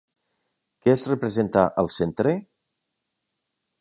[0.85, 2.33] Què es representa al centre?